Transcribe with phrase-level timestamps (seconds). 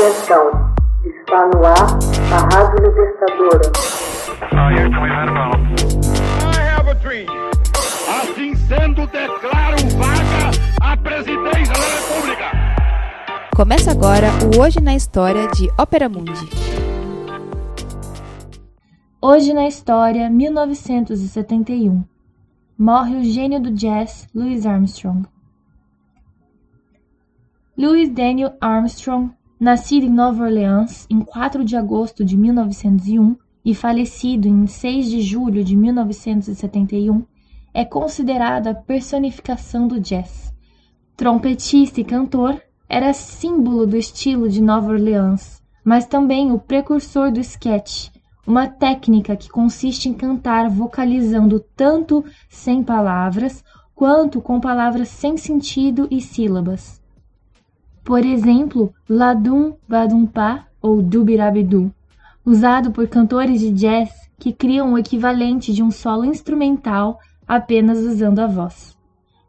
[0.00, 0.72] Atenção,
[1.04, 1.98] está no ar
[2.32, 3.70] a Rádio Libertadora.
[8.08, 10.50] Assim sendo, declaro vaga
[10.80, 12.44] a presidência da República.
[13.54, 16.48] Começa agora o Hoje na História de Ópera Mundi.
[19.20, 22.02] Hoje na História, 1971.
[22.78, 25.28] Morre o gênio do jazz Louis Armstrong.
[27.76, 29.30] Louis Daniel Armstrong,
[29.60, 35.20] nascido em Nova Orleans em 4 de agosto de 1901 e falecido em 6 de
[35.20, 37.22] julho de 1971,
[37.74, 40.50] é considerado a personificação do jazz.
[41.14, 47.38] Trompetista e cantor, era símbolo do estilo de Nova Orleans, mas também o precursor do
[47.38, 48.08] sketch,
[48.46, 53.62] uma técnica que consiste em cantar vocalizando tanto sem palavras
[53.94, 56.99] quanto com palavras sem sentido e sílabas.
[58.10, 61.94] Por exemplo, Ladum Badumpa ou Dubirabidu,
[62.44, 68.40] usado por cantores de jazz que criam o equivalente de um solo instrumental apenas usando
[68.40, 68.98] a voz.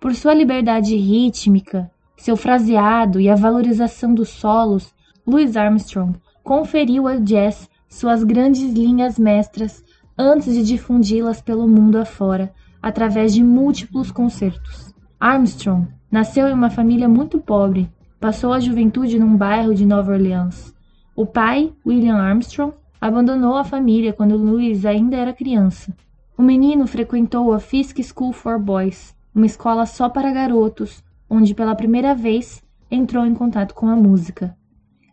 [0.00, 4.94] Por sua liberdade rítmica, seu fraseado e a valorização dos solos,
[5.26, 9.84] Louis Armstrong conferiu ao jazz suas grandes linhas mestras
[10.16, 14.94] antes de difundi-las pelo mundo afora, através de múltiplos concertos.
[15.20, 17.94] Armstrong nasceu em uma família muito pobre.
[18.26, 20.74] Passou a juventude num bairro de Nova Orleans.
[21.14, 25.96] O pai, William Armstrong, abandonou a família quando Louis ainda era criança.
[26.36, 31.76] O menino frequentou a Fisk School for Boys, uma escola só para garotos, onde pela
[31.76, 34.56] primeira vez entrou em contato com a música.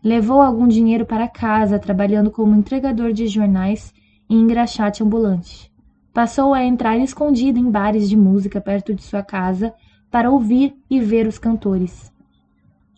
[0.02, 3.94] Levou algum dinheiro para casa, trabalhando como entregador de jornais
[4.28, 5.72] e engraxate ambulante.
[6.12, 9.72] Passou a entrar escondido em bares de música perto de sua casa
[10.10, 12.12] para ouvir e ver os cantores.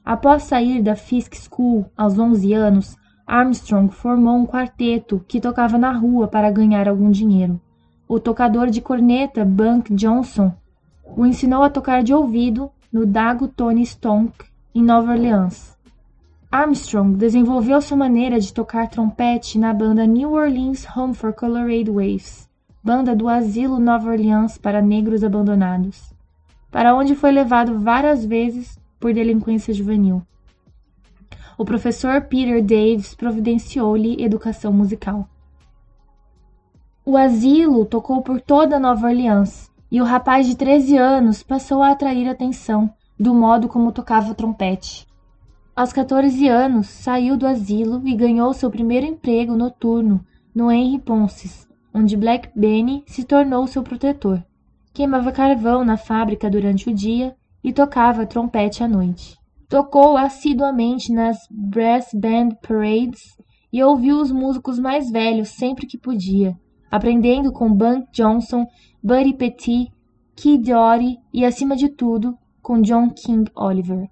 [0.06, 5.90] Após sair da Fisk School aos 11 anos, Armstrong formou um quarteto que tocava na
[5.90, 7.60] rua para ganhar algum dinheiro.
[8.06, 10.55] O tocador de corneta Bunk Johnson
[11.05, 14.33] o ensinou a tocar de ouvido no Dago Tony Stonk,
[14.72, 15.77] em Nova Orleans.
[16.52, 22.48] Armstrong desenvolveu sua maneira de tocar trompete na banda New Orleans Home for Colored Waves,
[22.80, 26.14] banda do asilo Nova Orleans para negros abandonados,
[26.70, 30.23] para onde foi levado várias vezes por delinquência juvenil.
[31.58, 35.29] O professor Peter Davis providenciou-lhe educação musical.
[37.05, 41.90] O asilo tocou por toda Nova Orleans e o rapaz de 13 anos passou a
[41.90, 45.07] atrair atenção do modo como tocava o trompete.
[45.74, 50.24] Aos 14 anos, saiu do asilo e ganhou seu primeiro emprego noturno
[50.55, 54.42] no Henry Ponces, onde Black Benny se tornou seu protetor.
[54.92, 59.36] Queimava carvão na fábrica durante o dia e tocava trompete à noite.
[59.68, 63.20] Tocou assiduamente nas brass band parades
[63.72, 66.56] e ouviu os músicos mais velhos sempre que podia,
[66.88, 68.64] aprendendo com Bunk Johnson,
[69.02, 69.92] Buddy Petit,
[70.36, 74.08] Kid Ory e, acima de tudo, com John King Oliver.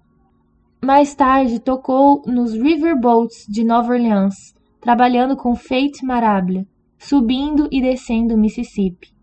[0.83, 4.35] Mais tarde tocou nos Riverboats de Nova Orleans,
[4.81, 6.67] trabalhando com Fate Marable,
[6.97, 9.15] subindo e descendo o Mississippi.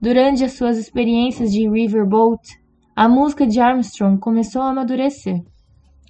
[0.00, 2.58] Durante as suas experiências de Riverboat,
[3.00, 5.40] a música de Armstrong começou a amadurecer.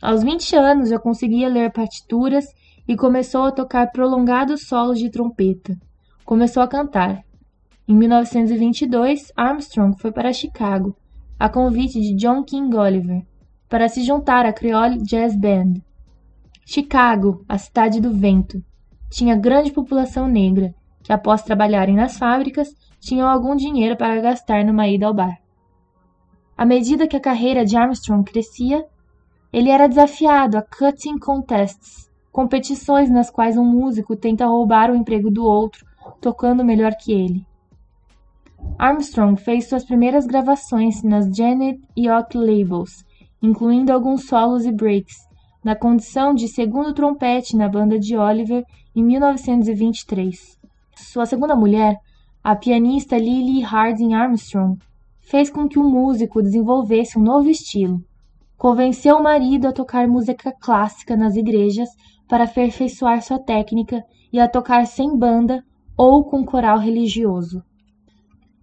[0.00, 2.46] Aos 20 anos já conseguia ler partituras
[2.88, 5.76] e começou a tocar prolongados solos de trompeta.
[6.24, 7.22] Começou a cantar.
[7.86, 10.96] Em 1922, Armstrong foi para Chicago,
[11.38, 13.22] a convite de John King Oliver,
[13.68, 15.74] para se juntar à Creole Jazz Band.
[16.64, 18.64] Chicago, a cidade do vento,
[19.10, 24.88] tinha grande população negra, que após trabalharem nas fábricas, tinham algum dinheiro para gastar numa
[24.88, 25.36] ida ao bar.
[26.58, 28.84] À medida que a carreira de Armstrong crescia,
[29.50, 35.30] ele era desafiado a cutting contests, competições nas quais um músico tenta roubar o emprego
[35.30, 35.86] do outro,
[36.20, 37.46] tocando melhor que ele.
[38.76, 43.06] Armstrong fez suas primeiras gravações nas Janet York Labels
[43.42, 45.16] incluindo alguns solos e breaks,
[45.62, 50.58] na condição de segundo trompete na banda de Oliver em 1923.
[50.96, 51.96] Sua segunda mulher,
[52.42, 54.78] a pianista Lily Harding Armstrong,
[55.28, 58.02] fez com que o músico desenvolvesse um novo estilo.
[58.56, 61.88] Convenceu o marido a tocar música clássica nas igrejas
[62.26, 64.02] para aperfeiçoar sua técnica
[64.32, 65.62] e a tocar sem banda
[65.96, 67.62] ou com coral religioso.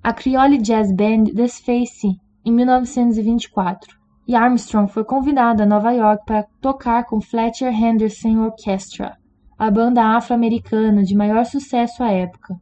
[0.04, 3.96] A Creole Jazz Band desfez-se em 1924
[4.28, 9.16] e Armstrong foi convidado a Nova York para tocar com Fletcher Henderson Orchestra,
[9.58, 12.56] a banda afro-americana de maior sucesso à época.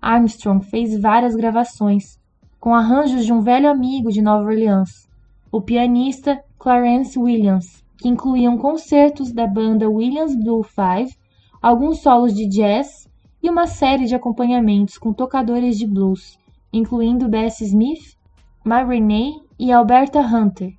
[0.00, 2.17] Armstrong fez várias gravações,
[2.60, 5.08] com arranjos de um velho amigo de Nova Orleans,
[5.50, 11.16] o pianista Clarence Williams, que incluíam concertos da banda Williams Blue Five,
[11.62, 13.08] alguns solos de jazz
[13.42, 16.38] e uma série de acompanhamentos com tocadores de blues,
[16.72, 18.16] incluindo Bessie Smith,
[18.64, 20.72] Ma Rainey e Alberta Hunter.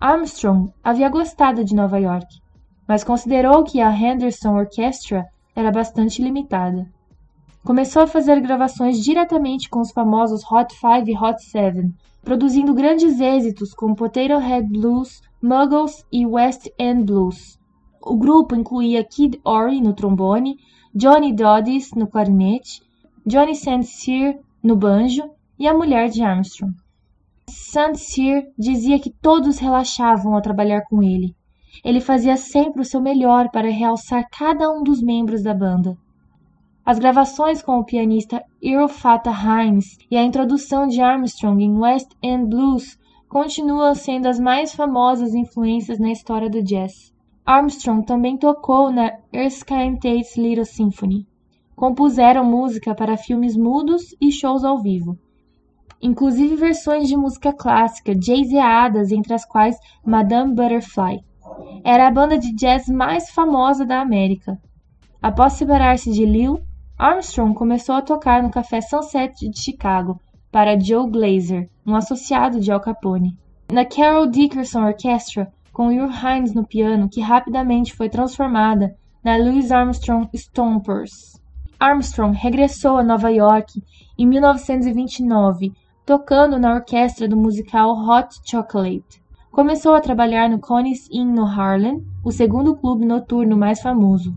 [0.00, 2.40] Armstrong havia gostado de Nova York,
[2.86, 6.86] mas considerou que a Henderson Orchestra era bastante limitada.
[7.66, 11.92] Começou a fazer gravações diretamente com os famosos Hot Five e Hot Seven,
[12.22, 17.58] produzindo grandes êxitos como Potato Head Blues, Muggles e West End Blues.
[18.00, 20.54] O grupo incluía Kid Ory no trombone,
[20.94, 22.82] Johnny Dodds no clarinete,
[23.26, 23.82] Johnny St.
[23.82, 25.28] Cyr no banjo
[25.58, 26.72] e a mulher de Armstrong.
[27.50, 27.96] St.
[27.96, 31.34] Cyr dizia que todos relaxavam ao trabalhar com ele.
[31.84, 35.98] Ele fazia sempre o seu melhor para realçar cada um dos membros da banda.
[36.86, 42.12] As gravações com o pianista Earl Fatah Hines e a introdução de Armstrong em West
[42.22, 42.96] End Blues
[43.28, 47.12] continuam sendo as mais famosas influências na história do jazz.
[47.44, 51.26] Armstrong também tocou na Erskine Tate's Little Symphony.
[51.74, 55.18] Compuseram música para filmes mudos e shows ao vivo.
[56.00, 61.18] Inclusive versões de música clássica, jazzeadas, entre as quais Madame Butterfly.
[61.82, 64.56] Era a banda de jazz mais famosa da América.
[65.20, 66.60] Após separar-se de Lil,
[66.98, 70.18] Armstrong começou a tocar no Café Sunset de Chicago
[70.50, 73.36] para Joe Glazer, um associado de Al Capone.
[73.70, 79.70] Na Carol Dickerson Orchestra, com Will Hines no piano, que rapidamente foi transformada na Louis
[79.70, 81.38] Armstrong Stompers.
[81.78, 83.82] Armstrong regressou a Nova York
[84.18, 85.74] em 1929,
[86.06, 89.22] tocando na orquestra do musical Hot Chocolate.
[89.52, 94.34] Começou a trabalhar no Connie's Inn no Harlem, o segundo clube noturno mais famoso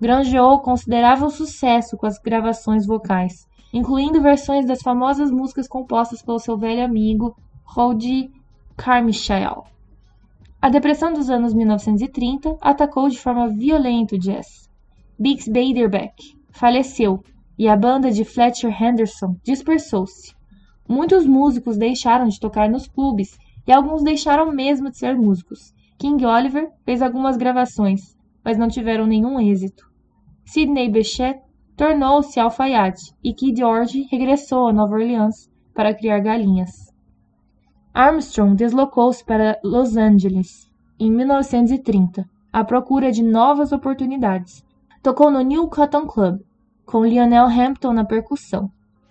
[0.00, 6.56] granjeou considerável sucesso com as gravações vocais, incluindo versões das famosas músicas compostas pelo seu
[6.56, 8.30] velho amigo Roddy
[8.76, 9.64] Carmichael.
[10.62, 14.68] A depressão dos anos 1930 atacou de forma violenta o jazz.
[15.18, 17.22] Bix Beiderbecke faleceu
[17.58, 20.34] e a banda de Fletcher Henderson dispersou-se.
[20.88, 25.72] Muitos músicos deixaram de tocar nos clubes e alguns deixaram mesmo de ser músicos.
[25.98, 29.89] King Oliver fez algumas gravações, mas não tiveram nenhum êxito.
[30.52, 31.40] Sidney Bechet
[31.76, 36.92] tornou-se alfaiate e Kid George regressou a Nova Orleans para criar galinhas.
[37.94, 40.68] Armstrong deslocou-se para Los Angeles
[40.98, 44.66] em 1930 à procura de novas oportunidades.
[45.04, 46.40] Tocou no New Cotton Club,
[46.84, 48.68] com Lionel Hampton na percussão.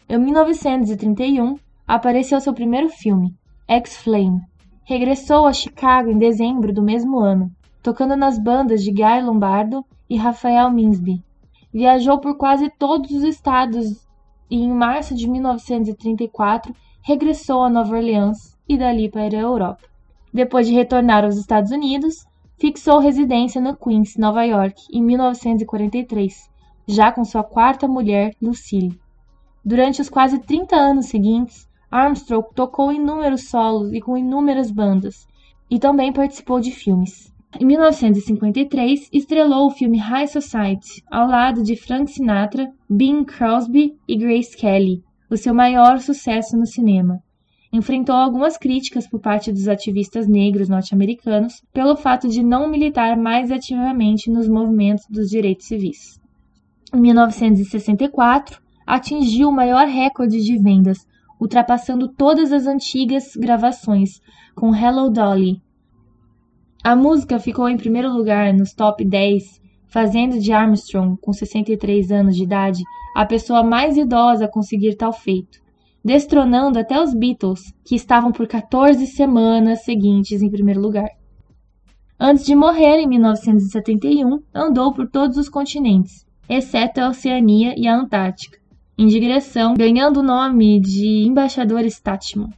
[0.09, 1.55] Em 1931,
[1.87, 3.33] apareceu seu primeiro filme,
[3.65, 4.41] X-Flame.
[4.83, 7.49] Regressou a Chicago em dezembro do mesmo ano,
[7.81, 11.23] tocando nas bandas de Guy Lombardo e Rafael Minsby.
[11.73, 14.07] Viajou por quase todos os estados
[14.49, 19.87] e, em março de 1934, regressou a Nova Orleans e dali para a Europa.
[20.33, 22.25] Depois de retornar aos Estados Unidos,
[22.57, 26.49] fixou residência no Queens, Nova York, em 1943,
[26.87, 28.99] já com sua quarta mulher, Lucille.
[29.63, 35.27] Durante os quase 30 anos seguintes, Armstrong tocou inúmeros solos e com inúmeras bandas,
[35.69, 37.33] e também participou de filmes.
[37.57, 44.15] Em 1953, estrelou o filme High Society, ao lado de Frank Sinatra, Bing Crosby e
[44.15, 47.19] Grace Kelly, o seu maior sucesso no cinema.
[47.73, 53.51] Enfrentou algumas críticas por parte dos ativistas negros norte-americanos pelo fato de não militar mais
[53.51, 56.19] ativamente nos movimentos dos direitos civis.
[56.93, 60.99] Em 1964, atingiu o maior recorde de vendas,
[61.41, 64.21] ultrapassando todas as antigas gravações,
[64.55, 65.61] com Hello Dolly,
[66.81, 72.35] a música ficou em primeiro lugar nos top 10, fazendo de Armstrong, com 63 anos
[72.35, 72.83] de idade,
[73.15, 75.59] a pessoa mais idosa a conseguir tal feito,
[76.03, 81.09] destronando até os Beatles, que estavam por 14 semanas seguintes em primeiro lugar.
[82.17, 87.95] Antes de morrer em 1971, andou por todos os continentes, exceto a Oceania e a
[87.95, 88.57] Antártica,
[88.97, 92.49] em digressão, ganhando o nome de Embaixador Statman.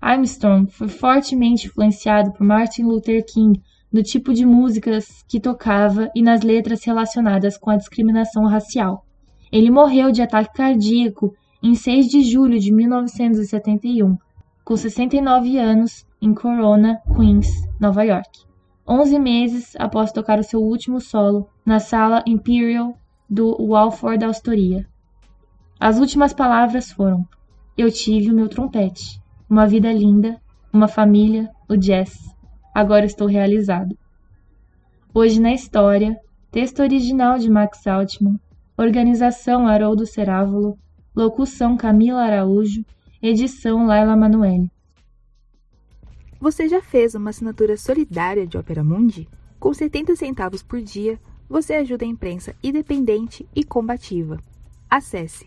[0.00, 3.60] Armstrong foi fortemente influenciado por Martin Luther King
[3.92, 9.04] no tipo de músicas que tocava e nas letras relacionadas com a discriminação racial.
[9.50, 14.16] Ele morreu de ataque cardíaco em 6 de julho de 1971,
[14.64, 17.48] com 69 anos, em Corona, Queens,
[17.80, 18.46] Nova York.
[18.86, 22.96] 11 meses após tocar o seu último solo na sala Imperial
[23.28, 24.86] do Walford Astoria.
[25.80, 27.26] As últimas palavras foram:
[27.76, 30.40] Eu tive o meu trompete uma vida linda,
[30.72, 32.14] uma família, o jazz.
[32.74, 33.96] Agora estou realizado.
[35.14, 36.16] Hoje na história,
[36.50, 38.38] texto original de Max Altman,
[38.76, 40.78] organização Haroldo Cerávulo,
[41.16, 42.84] locução Camila Araújo,
[43.22, 44.70] edição Laila Manoeli.
[46.38, 49.26] Você já fez uma assinatura solidária de Opera Mundi?
[49.58, 54.38] Com 70 centavos por dia, você ajuda a imprensa independente e combativa.
[54.88, 55.46] Acesse